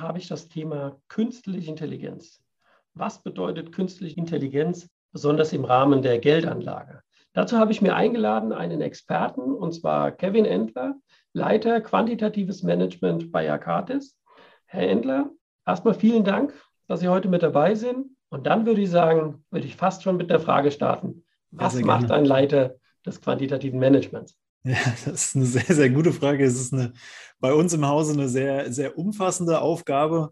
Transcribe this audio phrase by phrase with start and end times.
[0.00, 2.42] Habe ich das Thema künstliche Intelligenz.
[2.94, 7.02] Was bedeutet künstliche Intelligenz, besonders im Rahmen der Geldanlage?
[7.32, 10.96] Dazu habe ich mir eingeladen einen Experten, und zwar Kevin Endler,
[11.32, 14.18] Leiter quantitatives Management bei Akatis.
[14.66, 15.30] Herr Endler,
[15.64, 16.52] erstmal vielen Dank,
[16.88, 18.16] dass Sie heute mit dabei sind.
[18.30, 21.24] Und dann würde ich sagen, würde ich fast schon mit der Frage starten.
[21.50, 24.38] Was macht ein Leiter des quantitativen Managements?
[24.64, 26.44] Ja, das ist eine sehr, sehr gute Frage.
[26.44, 26.92] Es ist eine,
[27.38, 30.30] bei uns im Hause eine sehr, sehr umfassende Aufgabe.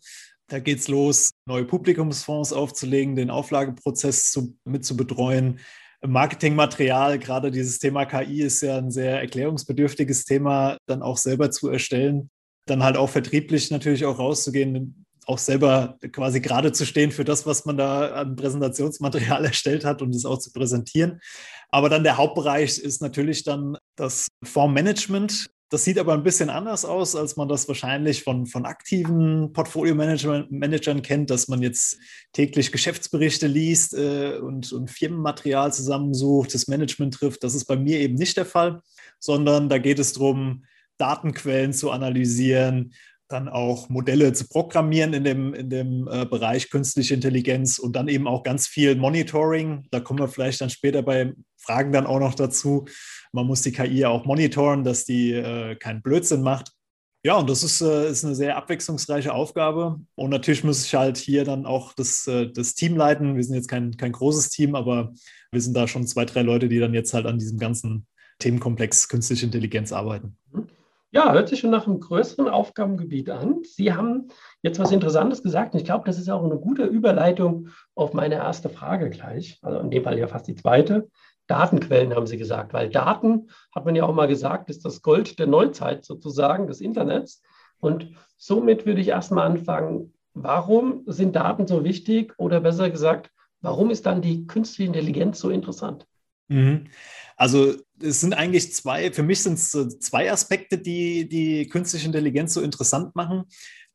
[0.48, 5.60] Da geht es los, neue Publikumsfonds aufzulegen, den Auflageprozess zu, mit zu betreuen.
[6.07, 11.68] Marketingmaterial, gerade dieses Thema KI ist ja ein sehr erklärungsbedürftiges Thema, dann auch selber zu
[11.68, 12.30] erstellen.
[12.66, 17.45] Dann halt auch vertrieblich natürlich auch rauszugehen, auch selber quasi gerade zu stehen für das,
[17.45, 21.20] was man da an Präsentationsmaterial erstellt hat und es auch zu präsentieren.
[21.70, 25.51] Aber dann der Hauptbereich ist natürlich dann das Fondsmanagement.
[25.68, 31.02] Das sieht aber ein bisschen anders aus, als man das wahrscheinlich von, von aktiven Portfolio-Managern
[31.02, 31.98] kennt, dass man jetzt
[32.32, 37.45] täglich Geschäftsberichte liest äh, und, und Firmenmaterial zusammensucht, das Management trifft.
[37.45, 38.80] Das ist bei mir eben nicht der Fall,
[39.18, 40.65] sondern da geht es darum,
[40.96, 42.95] Datenquellen zu analysieren,
[43.29, 48.09] dann auch Modelle zu programmieren in dem, in dem äh, Bereich künstliche Intelligenz und dann
[48.09, 49.87] eben auch ganz viel Monitoring.
[49.90, 52.87] Da kommen wir vielleicht dann später bei Fragen dann auch noch dazu.
[53.32, 56.73] Man muss die KI auch monitoren, dass die äh, keinen Blödsinn macht.
[57.24, 60.01] Ja, und das ist, äh, ist eine sehr abwechslungsreiche Aufgabe.
[60.15, 63.37] Und natürlich muss ich halt hier dann auch das, äh, das Team leiten.
[63.37, 65.12] Wir sind jetzt kein, kein großes Team, aber
[65.50, 68.06] wir sind da schon zwei, drei Leute, die dann jetzt halt an diesem ganzen
[68.38, 70.36] Themenkomplex künstliche Intelligenz arbeiten.
[70.53, 70.69] Mhm.
[71.10, 73.62] Ja, hört sich schon nach einem größeren Aufgabengebiet an.
[73.64, 74.28] Sie haben
[74.62, 75.72] jetzt was Interessantes gesagt.
[75.72, 79.58] Und ich glaube, das ist auch eine gute Überleitung auf meine erste Frage gleich.
[79.62, 81.08] Also in dem Fall ja fast die zweite.
[81.47, 85.38] Datenquellen haben Sie gesagt, weil Daten, hat man ja auch mal gesagt, ist das Gold
[85.38, 87.42] der Neuzeit sozusagen des Internets.
[87.80, 93.30] Und somit würde ich erstmal anfangen, warum sind Daten so wichtig oder besser gesagt,
[93.62, 96.06] warum ist dann die künstliche Intelligenz so interessant?
[96.48, 96.88] Mhm.
[97.36, 99.70] Also es sind eigentlich zwei, für mich sind es
[100.00, 103.44] zwei Aspekte, die die künstliche Intelligenz so interessant machen.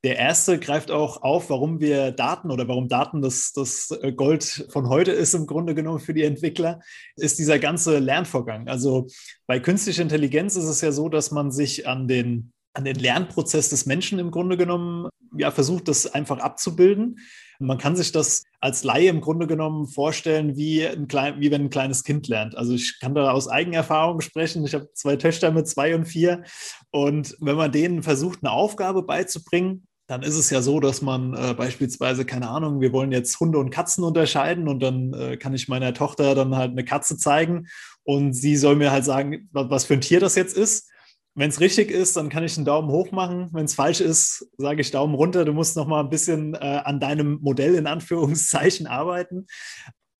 [0.03, 4.89] Der erste greift auch auf, warum wir Daten oder warum Daten das, das Gold von
[4.89, 6.81] heute ist im Grunde genommen für die Entwickler,
[7.15, 8.67] ist dieser ganze Lernvorgang.
[8.67, 9.07] Also
[9.47, 13.69] bei künstlicher Intelligenz ist es ja so, dass man sich an den, an den Lernprozess
[13.69, 17.19] des Menschen im Grunde genommen ja, versucht, das einfach abzubilden.
[17.65, 21.63] Man kann sich das als Laie im Grunde genommen vorstellen, wie, ein klein, wie wenn
[21.63, 22.57] ein kleines Kind lernt.
[22.57, 24.65] Also ich kann da aus Eigenerfahrung sprechen.
[24.65, 26.43] Ich habe zwei Töchter mit zwei und vier.
[26.91, 31.33] Und wenn man denen versucht, eine Aufgabe beizubringen, dann ist es ja so, dass man
[31.33, 35.53] äh, beispielsweise, keine Ahnung, wir wollen jetzt Hunde und Katzen unterscheiden und dann äh, kann
[35.53, 37.67] ich meiner Tochter dann halt eine Katze zeigen
[38.03, 40.89] und sie soll mir halt sagen, was für ein Tier das jetzt ist.
[41.35, 43.49] Wenn es richtig ist, dann kann ich einen Daumen hoch machen.
[43.53, 45.45] Wenn es falsch ist, sage ich Daumen runter.
[45.45, 49.47] Du musst noch mal ein bisschen äh, an deinem Modell in Anführungszeichen arbeiten.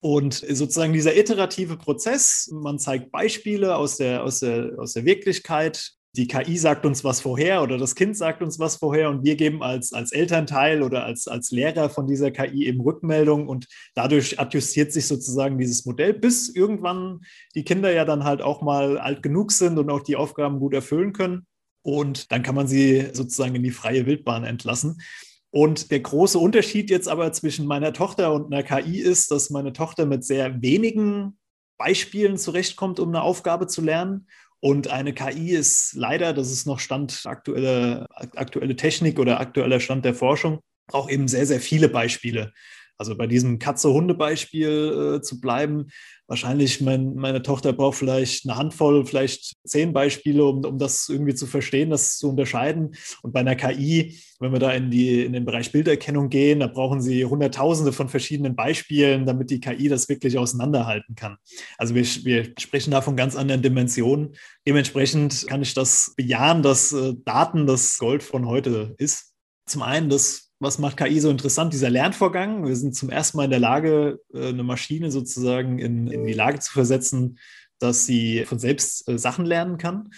[0.00, 5.92] Und sozusagen dieser iterative Prozess, man zeigt Beispiele aus der, aus der, aus der Wirklichkeit,
[6.16, 9.34] die KI sagt uns was vorher oder das Kind sagt uns was vorher und wir
[9.34, 14.38] geben als, als Elternteil oder als, als Lehrer von dieser KI eben Rückmeldung und dadurch
[14.38, 17.22] adjustiert sich sozusagen dieses Modell, bis irgendwann
[17.56, 20.72] die Kinder ja dann halt auch mal alt genug sind und auch die Aufgaben gut
[20.72, 21.46] erfüllen können.
[21.82, 25.02] Und dann kann man sie sozusagen in die freie Wildbahn entlassen.
[25.50, 29.72] Und der große Unterschied jetzt aber zwischen meiner Tochter und einer KI ist, dass meine
[29.72, 31.38] Tochter mit sehr wenigen
[31.76, 34.28] Beispielen zurechtkommt, um eine Aufgabe zu lernen
[34.64, 40.06] und eine KI ist leider, das ist noch Stand aktuelle, aktuelle Technik oder aktueller Stand
[40.06, 42.50] der Forschung, braucht eben sehr, sehr viele Beispiele.
[42.96, 45.88] Also bei diesem Katze-Hunde-Beispiel äh, zu bleiben,
[46.26, 51.34] wahrscheinlich mein, meine Tochter braucht vielleicht eine Handvoll, vielleicht zehn Beispiele, um, um das irgendwie
[51.34, 52.94] zu verstehen, das zu unterscheiden.
[53.22, 56.66] Und bei einer KI, wenn wir da in, die, in den Bereich Bilderkennung gehen, da
[56.66, 61.36] brauchen sie Hunderttausende von verschiedenen Beispielen, damit die KI das wirklich auseinanderhalten kann.
[61.78, 64.34] Also wir, wir sprechen da von ganz anderen Dimensionen.
[64.66, 69.34] Dementsprechend kann ich das bejahen, dass äh, Daten das Gold von heute ist.
[69.66, 71.72] Zum einen das was macht KI so interessant?
[71.72, 72.66] Dieser Lernvorgang.
[72.66, 76.32] Wir sind zum ersten Mal in der Lage, äh, eine Maschine sozusagen in, in die
[76.32, 77.38] Lage zu versetzen,
[77.78, 80.10] dass sie von selbst äh, Sachen lernen kann.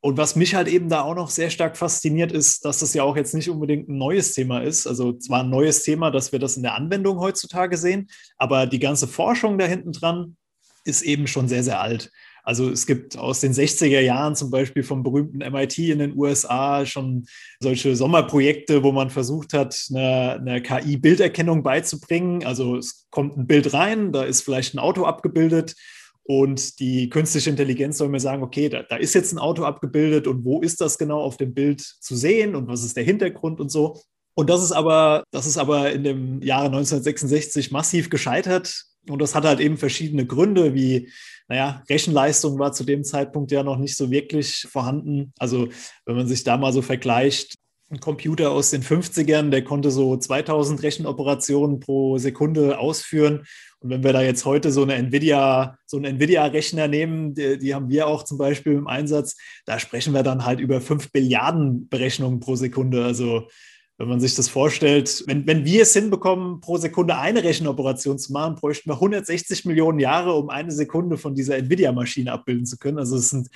[0.00, 3.02] Und was mich halt eben da auch noch sehr stark fasziniert, ist, dass das ja
[3.02, 4.86] auch jetzt nicht unbedingt ein neues Thema ist.
[4.86, 8.78] Also zwar ein neues Thema, dass wir das in der Anwendung heutzutage sehen, aber die
[8.78, 10.36] ganze Forschung da hinten dran
[10.84, 12.12] ist eben schon sehr, sehr alt.
[12.48, 16.86] Also es gibt aus den 60er Jahren zum Beispiel vom berühmten MIT in den USA
[16.86, 17.26] schon
[17.60, 22.46] solche Sommerprojekte, wo man versucht hat, eine, eine KI-Bilderkennung beizubringen.
[22.46, 25.74] Also es kommt ein Bild rein, da ist vielleicht ein Auto abgebildet
[26.22, 30.26] und die künstliche Intelligenz soll mir sagen, okay, da, da, ist jetzt ein Auto abgebildet
[30.26, 33.60] und wo ist das genau auf dem Bild zu sehen und was ist der Hintergrund
[33.60, 34.00] und so.
[34.38, 38.84] Und das ist aber, das ist aber in dem Jahre 1966 massiv gescheitert.
[39.08, 41.10] Und das hat halt eben verschiedene Gründe, wie,
[41.48, 45.32] naja, Rechenleistung war zu dem Zeitpunkt ja noch nicht so wirklich vorhanden.
[45.40, 45.70] Also,
[46.06, 47.56] wenn man sich da mal so vergleicht,
[47.90, 53.44] ein Computer aus den 50ern, der konnte so 2000 Rechenoperationen pro Sekunde ausführen.
[53.80, 57.74] Und wenn wir da jetzt heute so eine Nvidia, so einen Nvidia-Rechner nehmen, die, die,
[57.74, 59.36] haben wir auch zum Beispiel im Einsatz,
[59.66, 63.04] da sprechen wir dann halt über 5 Billiarden Berechnungen pro Sekunde.
[63.04, 63.48] Also
[63.98, 68.32] wenn man sich das vorstellt, wenn, wenn wir es hinbekommen, pro Sekunde eine Rechenoperation zu
[68.32, 72.98] machen, bräuchten wir 160 Millionen Jahre, um eine Sekunde von dieser Nvidia-Maschine abbilden zu können.
[72.98, 73.48] Also es sind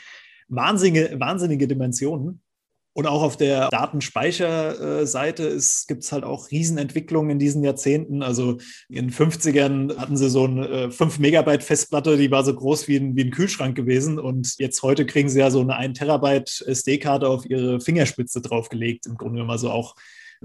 [0.48, 2.42] wahnsinnige, wahnsinnige Dimensionen.
[2.94, 5.58] Und auch auf der Datenspeicherseite
[5.88, 8.22] gibt es halt auch Riesenentwicklungen in diesen Jahrzehnten.
[8.22, 8.58] Also
[8.90, 12.88] in den 50ern hatten sie so eine 5 äh, Megabyte Festplatte, die war so groß
[12.88, 14.18] wie ein, wie ein Kühlschrank gewesen.
[14.18, 19.06] Und jetzt heute kriegen sie ja so eine 1 Terabyte SD-Karte auf ihre Fingerspitze draufgelegt.
[19.06, 19.94] Im Grunde genommen also auch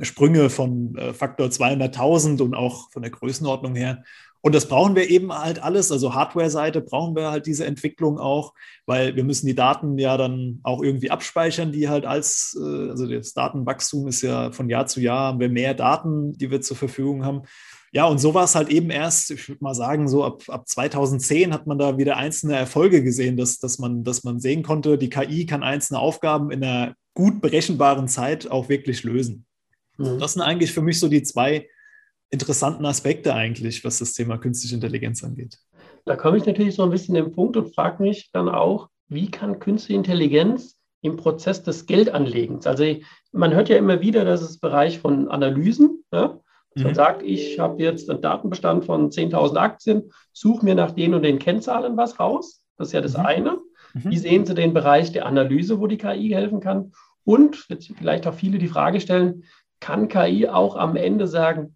[0.02, 4.04] Sprünge von äh, Faktor 200.000 und auch von der Größenordnung her.
[4.42, 5.92] Und das brauchen wir eben halt alles.
[5.92, 8.54] Also Hardware-Seite brauchen wir halt diese Entwicklung auch,
[8.86, 13.08] weil wir müssen die Daten ja dann auch irgendwie abspeichern, die halt als, äh, also
[13.08, 16.78] das Datenwachstum ist ja von Jahr zu Jahr, haben wir mehr Daten, die wir zur
[16.78, 17.42] Verfügung haben.
[17.92, 20.68] Ja, und so war es halt eben erst, ich würde mal sagen, so ab, ab
[20.68, 24.98] 2010 hat man da wieder einzelne Erfolge gesehen, dass, dass, man, dass man sehen konnte,
[24.98, 29.47] die KI kann einzelne Aufgaben in einer gut berechenbaren Zeit auch wirklich lösen.
[29.98, 30.20] Mhm.
[30.20, 31.68] Das sind eigentlich für mich so die zwei
[32.30, 35.58] interessanten Aspekte eigentlich, was das Thema künstliche Intelligenz angeht.
[36.06, 38.90] Da komme ich natürlich so ein bisschen in den Punkt und frage mich dann auch,
[39.08, 42.84] wie kann künstliche Intelligenz im Prozess des Geldanlegens, also
[43.32, 46.40] man hört ja immer wieder, dass es Bereich von Analysen, ja,
[46.74, 46.96] dass man mhm.
[46.96, 51.40] sagt, ich habe jetzt einen Datenbestand von 10.000 Aktien, suche mir nach den und den
[51.40, 52.64] Kennzahlen was raus.
[52.78, 53.26] Das ist ja das mhm.
[53.26, 53.52] eine.
[53.94, 54.12] Mhm.
[54.12, 56.92] Wie sehen Sie den Bereich der Analyse, wo die KI helfen kann?
[57.24, 59.44] Und jetzt vielleicht auch viele die Frage stellen,
[59.80, 61.76] kann KI auch am Ende sagen,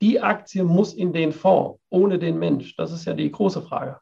[0.00, 2.74] die Aktie muss in den Fonds ohne den Mensch?
[2.76, 3.98] Das ist ja die große Frage.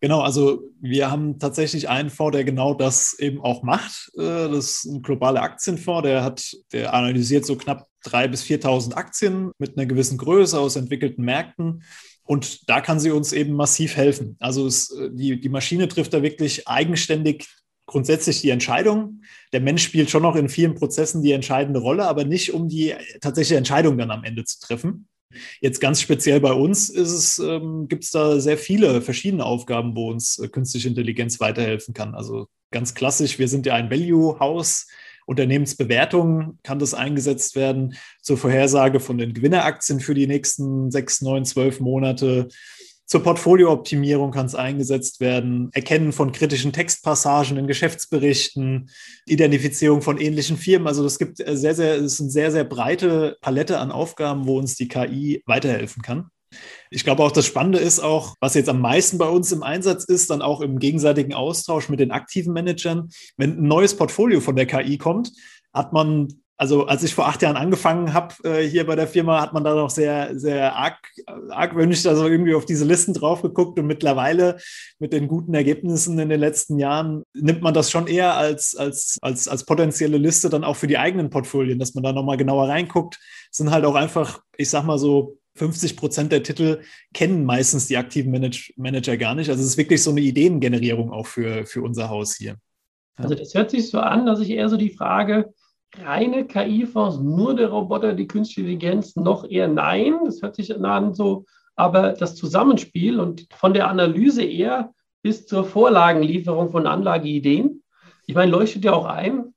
[0.00, 4.10] Genau, also wir haben tatsächlich einen Fonds, der genau das eben auch macht.
[4.14, 8.94] Äh, das ist ein globaler Aktienfonds, der hat, der analysiert so knapp 3.000 bis 4.000
[8.94, 11.82] Aktien mit einer gewissen Größe aus entwickelten Märkten.
[12.24, 14.36] Und da kann sie uns eben massiv helfen.
[14.38, 17.48] Also es, die, die Maschine trifft da wirklich eigenständig
[17.86, 19.22] grundsätzlich die Entscheidung.
[19.52, 22.94] Der Mensch spielt schon noch in vielen Prozessen die entscheidende Rolle, aber nicht um die
[23.20, 25.08] tatsächliche Entscheidung dann am Ende zu treffen.
[25.60, 30.10] Jetzt ganz speziell bei uns ist ähm, gibt es da sehr viele verschiedene Aufgaben, wo
[30.10, 32.14] uns äh, künstliche Intelligenz weiterhelfen kann.
[32.14, 34.86] Also ganz klassisch, wir sind ja ein Value-House.
[35.26, 41.44] Unternehmensbewertung kann das eingesetzt werden zur Vorhersage von den Gewinneraktien für die nächsten sechs, neun,
[41.44, 42.48] zwölf Monate
[43.06, 48.90] zur Portfoliooptimierung kann es eingesetzt werden, Erkennen von kritischen Textpassagen in Geschäftsberichten,
[49.26, 50.88] Identifizierung von ähnlichen Firmen.
[50.88, 54.58] Also es gibt sehr, sehr, es ist eine sehr, sehr breite Palette an Aufgaben, wo
[54.58, 56.30] uns die KI weiterhelfen kann.
[56.90, 60.04] Ich glaube auch, das Spannende ist auch, was jetzt am meisten bei uns im Einsatz
[60.04, 63.10] ist, dann auch im gegenseitigen Austausch mit den aktiven Managern.
[63.36, 65.32] Wenn ein neues Portfolio von der KI kommt,
[65.72, 69.40] hat man also als ich vor acht Jahren angefangen habe äh, hier bei der Firma,
[69.42, 70.96] hat man da noch sehr, sehr arg,
[71.50, 74.56] argwöhnisch also irgendwie auf diese Listen drauf geguckt und mittlerweile
[74.98, 79.18] mit den guten Ergebnissen in den letzten Jahren nimmt man das schon eher als, als,
[79.20, 82.68] als, als potenzielle Liste dann auch für die eigenen Portfolien, dass man da nochmal genauer
[82.68, 83.18] reinguckt.
[83.50, 86.82] Es sind halt auch einfach, ich sag mal so, 50 Prozent der Titel
[87.14, 89.48] kennen meistens die aktiven Manage Manager gar nicht.
[89.48, 92.56] Also es ist wirklich so eine Ideengenerierung auch für, für unser Haus hier.
[93.16, 95.54] Also das hört sich so an, dass ich eher so die Frage
[96.04, 100.14] reine KI-Fonds, nur der Roboter, die künstliche Intelligenz, noch eher nein.
[100.24, 105.64] Das hört sich an so, aber das Zusammenspiel und von der Analyse eher bis zur
[105.64, 107.82] Vorlagenlieferung von Anlageideen.
[108.26, 109.54] Ich meine, leuchtet ja auch ein,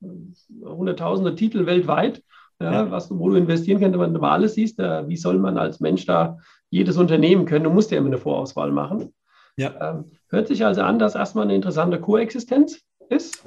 [0.64, 2.24] hunderttausende Titel weltweit,
[2.62, 2.92] ja, ja.
[2.92, 6.06] Was, wo du investieren kannst, wenn du mal alles siehst, wie soll man als Mensch
[6.06, 7.64] da jedes Unternehmen können?
[7.64, 9.14] Du musst ja immer eine Vorauswahl machen.
[9.56, 9.92] Ja.
[9.92, 13.44] Ähm, hört sich also an, dass erstmal eine interessante Koexistenz ist.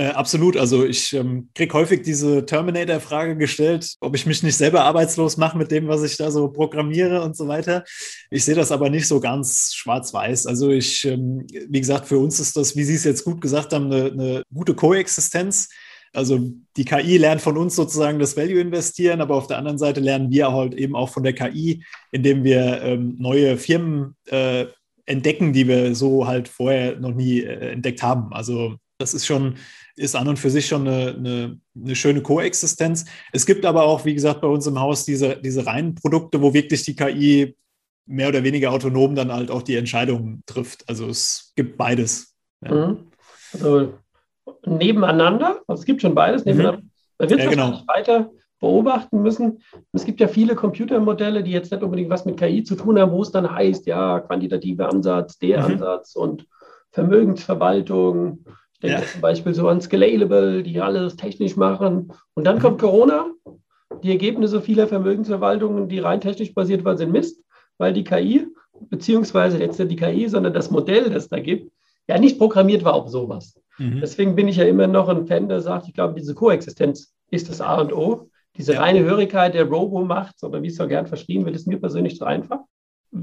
[0.00, 0.56] Äh, absolut.
[0.56, 5.58] Also ich ähm, kriege häufig diese Terminator-Frage gestellt, ob ich mich nicht selber arbeitslos mache
[5.58, 7.84] mit dem, was ich da so programmiere und so weiter.
[8.30, 10.46] Ich sehe das aber nicht so ganz schwarz-weiß.
[10.46, 13.74] Also ich, ähm, wie gesagt, für uns ist das, wie Sie es jetzt gut gesagt
[13.74, 15.68] haben, eine, eine gute Koexistenz.
[16.14, 20.00] Also die KI lernt von uns sozusagen das Value investieren, aber auf der anderen Seite
[20.00, 24.64] lernen wir halt eben auch von der KI, indem wir ähm, neue Firmen äh,
[25.04, 28.32] entdecken, die wir so halt vorher noch nie äh, entdeckt haben.
[28.32, 29.56] Also das ist schon,
[29.96, 33.06] ist an und für sich schon eine, eine, eine, schöne Koexistenz.
[33.32, 36.54] Es gibt aber auch, wie gesagt, bei uns im Haus diese, diese reinen Produkte, wo
[36.54, 37.56] wirklich die KI
[38.06, 40.88] mehr oder weniger autonom dann halt auch die Entscheidungen trifft.
[40.88, 42.34] Also es gibt beides.
[42.62, 42.74] Ja.
[42.74, 43.06] Mhm.
[43.52, 43.94] Also
[44.66, 46.52] nebeneinander, also es gibt schon beides mhm.
[46.52, 46.82] nebeneinander.
[46.82, 46.90] Mhm.
[47.18, 47.82] Man wird ja, genau.
[47.86, 48.30] weiter
[48.60, 49.62] beobachten müssen.
[49.92, 53.12] Es gibt ja viele Computermodelle, die jetzt nicht unbedingt was mit KI zu tun haben,
[53.12, 55.72] wo es dann heißt, ja, quantitativer Ansatz, der mhm.
[55.72, 56.46] Ansatz und
[56.92, 58.44] Vermögensverwaltung.
[58.82, 59.12] Ich denke ja.
[59.12, 62.12] zum Beispiel so an Scalable, die alles technisch machen.
[62.32, 62.60] Und dann mhm.
[62.60, 63.26] kommt Corona.
[64.02, 67.44] Die Ergebnisse vieler Vermögensverwaltungen, die rein technisch basiert waren, sind Mist,
[67.76, 68.46] weil die KI,
[68.88, 71.70] beziehungsweise jetzt nicht die KI, sondern das Modell, das da gibt,
[72.08, 73.60] ja nicht programmiert war auf sowas.
[73.76, 74.00] Mhm.
[74.00, 77.50] Deswegen bin ich ja immer noch ein Fan, der sagt, ich glaube, diese Koexistenz ist
[77.50, 78.30] das A und O.
[78.56, 78.80] Diese ja.
[78.80, 82.24] reine Hörigkeit der Robo-Macht, oder wie es so gern verschrieben wird, ist mir persönlich zu
[82.24, 82.60] einfach.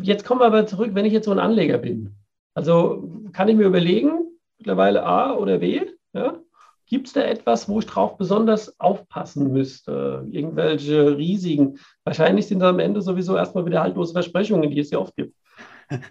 [0.04, 2.16] Jetzt kommen wir aber zurück, wenn ich jetzt so ein Anleger bin.
[2.54, 4.27] Also kann ich mir überlegen,
[4.58, 5.82] mittlerweile A oder B,
[6.14, 6.40] ja?
[6.90, 10.26] Gibt es da etwas, wo ich drauf besonders aufpassen müsste?
[10.32, 11.80] Irgendwelche Risiken?
[12.06, 15.36] Wahrscheinlich sind da am Ende sowieso erstmal wieder haltlose Versprechungen, die es ja oft gibt.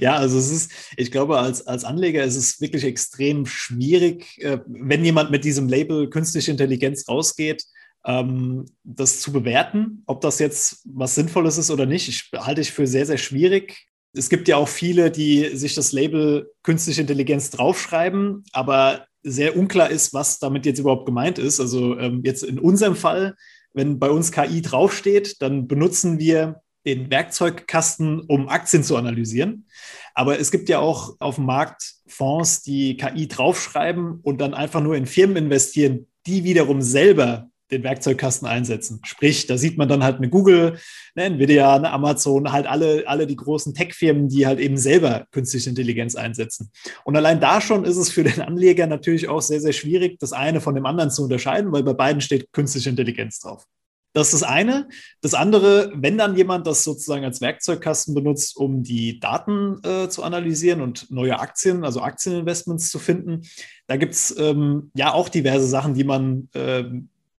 [0.00, 4.58] Ja, also es ist, ich glaube, als, als Anleger ist es wirklich extrem schwierig, äh,
[4.66, 7.64] wenn jemand mit diesem Label künstliche Intelligenz rausgeht,
[8.04, 12.08] ähm, das zu bewerten, ob das jetzt was Sinnvolles ist oder nicht.
[12.08, 13.86] Ich halte ich für sehr, sehr schwierig.
[14.14, 19.90] Es gibt ja auch viele, die sich das Label künstliche Intelligenz draufschreiben, aber sehr unklar
[19.90, 21.60] ist, was damit jetzt überhaupt gemeint ist.
[21.60, 23.36] Also ähm, jetzt in unserem Fall,
[23.72, 29.66] wenn bei uns KI draufsteht, dann benutzen wir den Werkzeugkasten, um Aktien zu analysieren.
[30.14, 34.82] Aber es gibt ja auch auf dem Markt Fonds, die KI draufschreiben und dann einfach
[34.82, 39.00] nur in Firmen investieren, die wiederum selber den Werkzeugkasten einsetzen.
[39.04, 40.78] Sprich, da sieht man dann halt eine Google,
[41.16, 45.70] eine Nvidia, eine Amazon, halt alle, alle die großen Tech-Firmen, die halt eben selber künstliche
[45.70, 46.70] Intelligenz einsetzen.
[47.04, 50.32] Und allein da schon ist es für den Anleger natürlich auch sehr, sehr schwierig, das
[50.32, 53.66] eine von dem anderen zu unterscheiden, weil bei beiden steht künstliche Intelligenz drauf.
[54.14, 54.88] Das ist das eine.
[55.22, 60.22] Das andere, wenn dann jemand das sozusagen als Werkzeugkasten benutzt, um die Daten äh, zu
[60.22, 63.42] analysieren und neue Aktien, also Aktieninvestments zu finden,
[63.86, 66.84] da gibt es ähm, ja auch diverse Sachen, die man äh,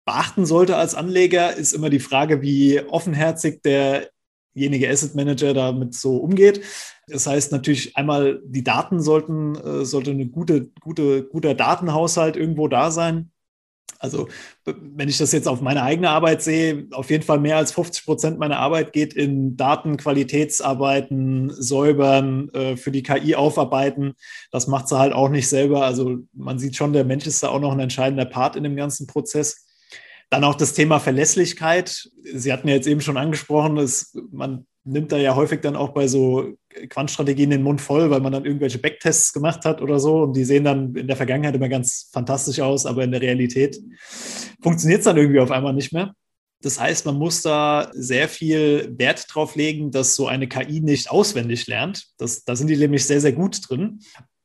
[0.05, 6.17] beachten sollte als Anleger, ist immer die Frage, wie offenherzig derjenige Asset Manager damit so
[6.17, 6.63] umgeht.
[7.09, 12.69] Das heißt natürlich einmal, die Daten sollten, äh, sollte eine gute, gute, guter Datenhaushalt irgendwo
[12.69, 13.33] da sein.
[14.03, 14.29] Also
[14.65, 18.05] wenn ich das jetzt auf meine eigene Arbeit sehe, auf jeden Fall mehr als 50
[18.05, 24.15] Prozent meiner Arbeit geht in Datenqualitätsarbeiten, säubern, äh, für die KI aufarbeiten.
[24.51, 25.85] Das macht sie halt auch nicht selber.
[25.85, 28.75] Also man sieht schon, der Mensch ist da auch noch ein entscheidender Part in dem
[28.75, 29.67] ganzen Prozess.
[30.33, 32.09] Dann auch das Thema Verlässlichkeit.
[32.25, 35.91] Sie hatten ja jetzt eben schon angesprochen, dass man nimmt da ja häufig dann auch
[35.91, 36.55] bei so
[36.89, 40.45] Quantstrategien den Mund voll, weil man dann irgendwelche Backtests gemacht hat oder so und die
[40.45, 43.79] sehen dann in der Vergangenheit immer ganz fantastisch aus, aber in der Realität
[44.63, 46.15] funktioniert es dann irgendwie auf einmal nicht mehr.
[46.63, 51.11] Das heißt, man muss da sehr viel Wert drauf legen, dass so eine KI nicht
[51.11, 52.07] auswendig lernt.
[52.17, 54.01] Das, da sind die nämlich sehr, sehr gut drin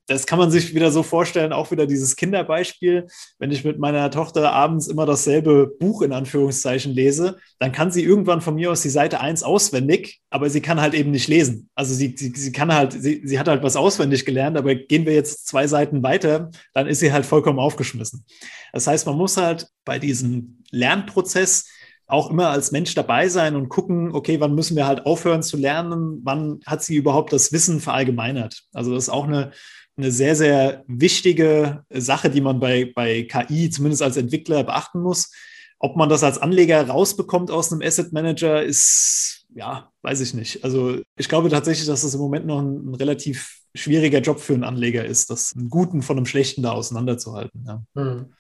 [0.08, 3.08] das kann man sich wieder so vorstellen, auch wieder dieses Kinderbeispiel.
[3.40, 8.04] Wenn ich mit meiner Tochter abends immer dasselbe Buch in Anführungszeichen lese, dann kann sie
[8.04, 11.70] irgendwann von mir aus die Seite 1 auswendig, aber sie kann halt eben nicht lesen.
[11.76, 15.06] Also sie, sie, sie kann halt, sie, sie hat halt was auswendig gelernt, aber gehen
[15.06, 18.26] wir jetzt zwei Seiten weiter, dann ist sie halt vollkommen aufgeschmissen.
[18.72, 21.68] Das heißt, man muss halt bei diesem Lernprozess
[22.08, 25.58] auch immer als Mensch dabei sein und gucken, okay, wann müssen wir halt aufhören zu
[25.58, 28.64] lernen, wann hat sie überhaupt das Wissen verallgemeinert.
[28.74, 29.52] Also das ist auch eine,
[29.98, 35.32] eine sehr, sehr wichtige Sache, die man bei, bei KI zumindest als Entwickler beachten muss.
[35.80, 40.64] Ob man das als Anleger rausbekommt aus einem Asset Manager, ist, ja, weiß ich nicht.
[40.64, 44.54] Also ich glaube tatsächlich, dass das im Moment noch ein, ein relativ schwieriger Job für
[44.54, 47.66] einen Anleger ist, das einen guten von einem schlechten da auseinanderzuhalten.
[47.68, 47.84] Ja.
[47.96, 48.34] Hm.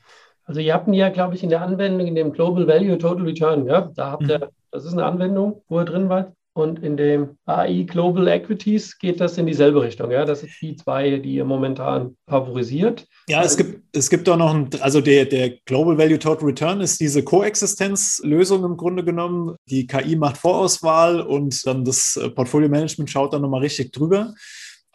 [0.48, 3.24] Also ihr habt ihn ja, glaube ich, in der Anwendung, in dem Global Value Total
[3.24, 4.46] Return, ja, da habt ihr, mhm.
[4.72, 6.32] das ist eine Anwendung, wo ihr drin wart.
[6.54, 10.10] Und in dem AI Global Equities geht das in dieselbe Richtung.
[10.10, 10.26] Ja?
[10.26, 13.06] Das ist die zwei, die ihr momentan favorisiert.
[13.30, 16.82] Ja, es gibt, es gibt auch noch ein, also der, der Global Value Total Return
[16.82, 19.56] ist diese Koexistenzlösung im Grunde genommen.
[19.70, 24.34] Die KI macht Vorauswahl und dann das Portfolio Management schaut dann nochmal richtig drüber.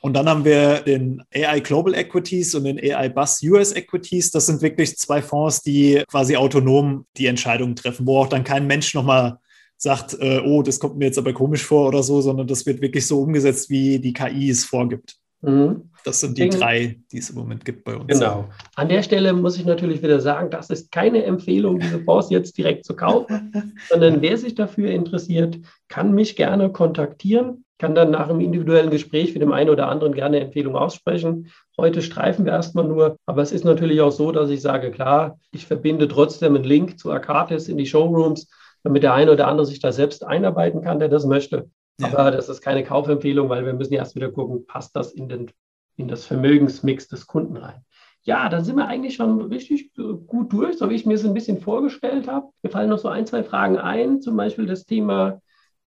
[0.02, 4.32] Und dann haben wir den AI Global Equities und den AI Bus US Equities.
[4.32, 8.66] Das sind wirklich zwei Fonds, die quasi autonom die Entscheidungen treffen, wo auch dann kein
[8.66, 9.38] Mensch nochmal
[9.76, 12.80] sagt, äh, oh, das kommt mir jetzt aber komisch vor oder so, sondern das wird
[12.80, 15.21] wirklich so umgesetzt, wie die KI es vorgibt.
[15.42, 15.90] Mhm.
[16.04, 18.06] Das sind die drei, die es im Moment gibt bei uns.
[18.06, 18.48] Genau.
[18.74, 22.56] An der Stelle muss ich natürlich wieder sagen, das ist keine Empfehlung, diese Fonds jetzt
[22.58, 23.52] direkt zu kaufen,
[23.88, 25.58] sondern wer sich dafür interessiert,
[25.88, 30.14] kann mich gerne kontaktieren, kann dann nach einem individuellen Gespräch für den einen oder anderen
[30.14, 31.50] gerne Empfehlung aussprechen.
[31.76, 35.38] Heute streifen wir erstmal nur, aber es ist natürlich auch so, dass ich sage, klar,
[35.50, 38.48] ich verbinde trotzdem einen Link zu Akatis in die Showrooms,
[38.84, 41.68] damit der eine oder andere sich da selbst einarbeiten kann, der das möchte.
[42.02, 42.18] Ja.
[42.18, 45.50] Aber das ist keine Kaufempfehlung, weil wir müssen erst wieder gucken, passt das in, den,
[45.96, 47.84] in das Vermögensmix des Kunden rein.
[48.24, 51.34] Ja, dann sind wir eigentlich schon richtig gut durch, so wie ich mir es ein
[51.34, 52.46] bisschen vorgestellt habe.
[52.62, 55.40] Mir fallen noch so ein, zwei Fragen ein, zum Beispiel das Thema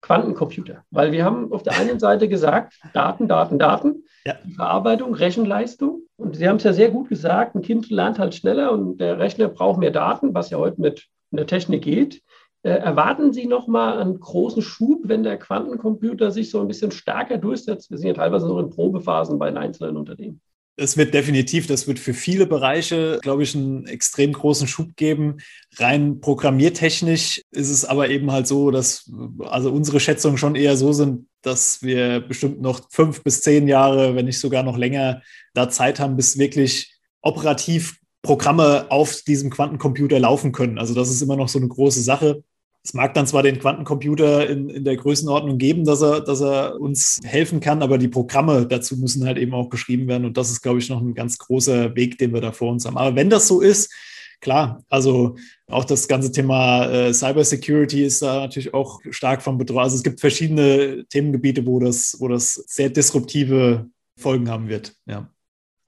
[0.01, 0.83] Quantencomputer.
[0.89, 4.35] Weil wir haben auf der einen Seite gesagt, Daten, Daten, Daten, ja.
[4.55, 6.01] Verarbeitung, Rechenleistung.
[6.15, 9.19] Und Sie haben es ja sehr gut gesagt, ein Kind lernt halt schneller und der
[9.19, 12.21] Rechner braucht mehr Daten, was ja heute mit der Technik geht.
[12.63, 17.37] Äh, erwarten Sie nochmal einen großen Schub, wenn der Quantencomputer sich so ein bisschen stärker
[17.37, 17.91] durchsetzt?
[17.91, 20.39] Wir sind ja teilweise noch in Probephasen bei den einzelnen Unternehmen.
[20.75, 25.37] Es wird definitiv, das wird für viele Bereiche, glaube ich, einen extrem großen Schub geben.
[25.75, 30.91] Rein programmiertechnisch ist es aber eben halt so, dass also unsere Schätzungen schon eher so
[30.93, 35.21] sind, dass wir bestimmt noch fünf bis zehn Jahre, wenn nicht sogar noch länger,
[35.53, 40.79] da Zeit haben, bis wirklich operativ Programme auf diesem Quantencomputer laufen können.
[40.79, 42.43] Also das ist immer noch so eine große Sache.
[42.85, 46.81] Es mag dann zwar den Quantencomputer in, in der Größenordnung geben, dass er, dass er
[46.81, 50.25] uns helfen kann, aber die Programme dazu müssen halt eben auch geschrieben werden.
[50.25, 52.85] Und das ist, glaube ich, noch ein ganz großer Weg, den wir da vor uns
[52.85, 52.97] haben.
[52.97, 53.93] Aber wenn das so ist,
[54.41, 55.37] klar, also
[55.67, 59.79] auch das ganze Thema äh, Cybersecurity ist da natürlich auch stark von Betrug.
[59.79, 63.87] Also es gibt verschiedene Themengebiete, wo das, wo das sehr disruptive
[64.17, 64.93] Folgen haben wird.
[65.05, 65.29] Ja.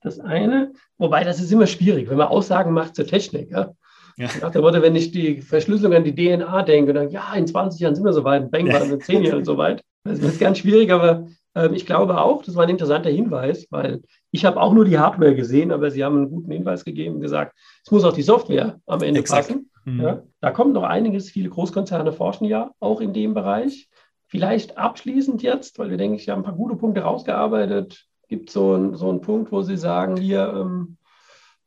[0.00, 3.50] Das eine, wobei das ist immer schwierig, wenn man Aussagen macht zur Technik.
[3.50, 3.74] Ja?
[4.18, 4.28] Ja.
[4.40, 7.80] Nach der Worte, wenn ich die Verschlüsselung an die DNA denke, dann ja, in 20
[7.80, 8.78] Jahren sind wir so weit, bang, ja.
[8.78, 9.82] in 10 Jahren so weit.
[10.04, 14.02] Das ist ganz schwierig, aber äh, ich glaube auch, das war ein interessanter Hinweis, weil
[14.30, 17.20] ich habe auch nur die Hardware gesehen, aber Sie haben einen guten Hinweis gegeben und
[17.20, 19.48] gesagt, es muss auch die Software am Ende Exakt.
[19.48, 19.70] passen.
[19.84, 20.00] Mhm.
[20.00, 23.88] Ja, da kommt noch einiges, viele Großkonzerne forschen ja auch in dem Bereich.
[24.28, 28.54] Vielleicht abschließend jetzt, weil wir denken, ich habe ein paar gute Punkte rausgearbeitet, gibt es
[28.54, 30.96] so, so einen Punkt, wo Sie sagen, hier, ähm,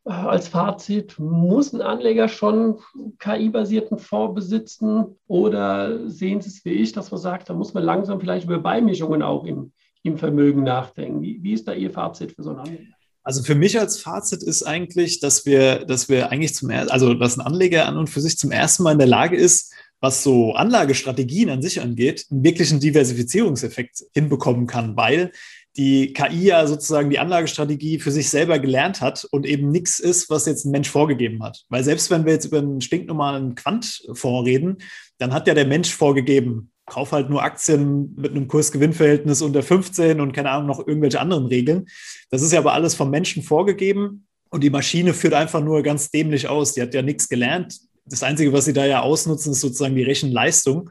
[0.05, 2.79] als Fazit, muss ein Anleger schon
[3.19, 7.83] KI-basierten Fonds besitzen oder sehen Sie es wie ich, dass man sagt, da muss man
[7.83, 9.71] langsam vielleicht über Beimischungen auch im,
[10.03, 11.21] im Vermögen nachdenken?
[11.21, 12.93] Wie, wie ist da Ihr Fazit für so einen Anleger?
[13.23, 17.13] Also für mich als Fazit ist eigentlich, dass wir, dass wir eigentlich zum ersten, also
[17.13, 20.23] dass ein Anleger an und für sich zum ersten Mal in der Lage ist, was
[20.23, 25.31] so Anlagestrategien an sich angeht, einen wirklichen Diversifizierungseffekt hinbekommen kann, weil
[25.77, 30.29] die KI ja sozusagen die Anlagestrategie für sich selber gelernt hat und eben nichts ist,
[30.29, 31.63] was jetzt ein Mensch vorgegeben hat.
[31.69, 34.77] Weil selbst wenn wir jetzt über einen stinknormalen Quantfonds reden,
[35.19, 40.19] dann hat ja der Mensch vorgegeben, kauf halt nur Aktien mit einem Kurs-Gewinn-Verhältnis unter 15
[40.19, 41.87] und keine Ahnung, noch irgendwelche anderen Regeln.
[42.29, 46.09] Das ist ja aber alles vom Menschen vorgegeben und die Maschine führt einfach nur ganz
[46.09, 46.73] dämlich aus.
[46.73, 47.79] Die hat ja nichts gelernt.
[48.05, 50.89] Das Einzige, was sie da ja ausnutzen, ist sozusagen die Rechenleistung.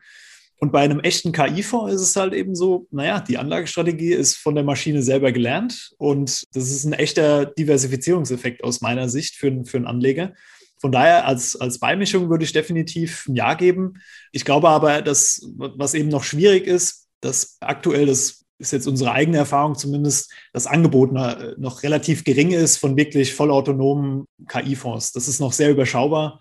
[0.60, 4.56] Und bei einem echten KI-Fonds ist es halt eben so, naja, die Anlagestrategie ist von
[4.56, 9.76] der Maschine selber gelernt und das ist ein echter Diversifizierungseffekt aus meiner Sicht für, für
[9.76, 10.34] einen Anleger.
[10.80, 13.94] Von daher als, als Beimischung würde ich definitiv ein Ja geben.
[14.32, 19.12] Ich glaube aber, dass was eben noch schwierig ist, dass aktuell das ist jetzt unsere
[19.12, 25.12] eigene Erfahrung zumindest, das Angebot noch relativ gering ist von wirklich vollautonomen KI-Fonds.
[25.12, 26.40] Das ist noch sehr überschaubar.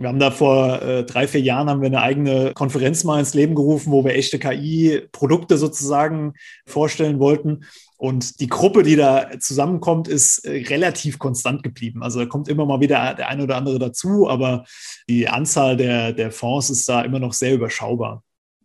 [0.00, 3.34] Wir haben da vor äh, drei, vier Jahren haben wir eine eigene Konferenz mal ins
[3.34, 6.32] Leben gerufen, wo wir echte KI-Produkte sozusagen
[6.64, 7.66] vorstellen wollten.
[7.98, 12.02] Und die Gruppe, die da zusammenkommt, ist äh, relativ konstant geblieben.
[12.02, 14.64] Also da kommt immer mal wieder der eine oder andere dazu, aber
[15.06, 18.24] die Anzahl der, der Fonds ist da immer noch sehr überschaubar.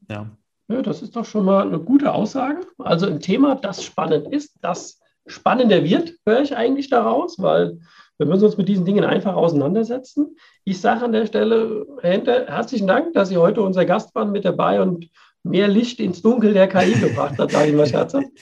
[0.10, 0.32] Ja.
[0.69, 2.62] ja, das ist doch schon mal eine gute Aussage.
[2.78, 7.78] Also ein Thema, das spannend ist, das spannender wird, höre ich eigentlich daraus, weil
[8.17, 10.38] wir müssen uns mit diesen Dingen einfach auseinandersetzen.
[10.63, 14.32] Ich sage an der Stelle, Herr Hente, herzlichen Dank, dass Sie heute unser Gast waren
[14.32, 15.10] mit dabei und
[15.43, 18.28] mehr Licht ins Dunkel der KI gebracht hat, sage ich mal scherzhaft.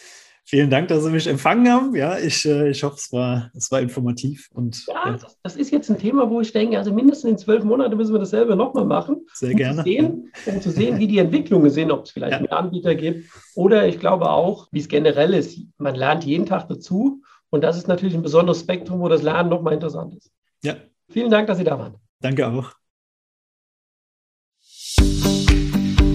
[0.46, 1.96] Vielen Dank, dass Sie mich empfangen haben.
[1.96, 4.50] Ja, ich, äh, ich hoffe, es war, es war informativ.
[4.54, 5.12] Und, ja, ja.
[5.14, 8.14] Das, das, ist jetzt ein Thema, wo ich denke, also mindestens in zwölf Monaten müssen
[8.14, 9.26] wir dasselbe nochmal machen.
[9.34, 9.78] Sehr um gerne.
[9.78, 12.42] Zu sehen, um zu sehen, wie die Entwicklungen sind, ob es vielleicht ja.
[12.42, 13.30] mehr Anbieter gibt.
[13.56, 15.58] Oder ich glaube auch, wie es generell ist.
[15.78, 17.22] Man lernt jeden Tag dazu.
[17.54, 20.32] Und das ist natürlich ein besonderes Spektrum, wo das Lernen nochmal interessant ist.
[20.64, 20.74] Ja.
[21.08, 21.98] Vielen Dank, dass Sie da waren.
[22.20, 22.72] Danke auch.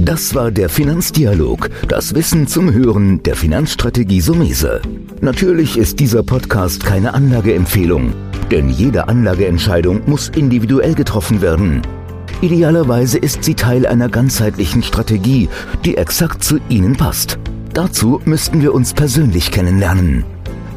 [0.01, 4.83] Das war der Finanzdialog, das Wissen zum Hören der Finanzstrategie Sumese.
[5.21, 8.15] Natürlich ist dieser Podcast keine Anlageempfehlung,
[8.51, 11.83] denn jede Anlageentscheidung muss individuell getroffen werden.
[12.41, 15.49] Idealerweise ist sie Teil einer ganzheitlichen Strategie,
[15.85, 17.39] die exakt zu Ihnen passt.
[17.75, 20.25] Dazu müssten wir uns persönlich kennenlernen.